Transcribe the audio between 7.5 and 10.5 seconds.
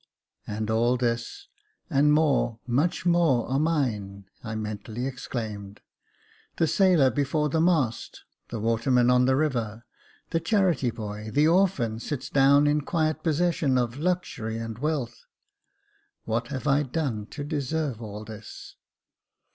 mast, the waterman on the river, the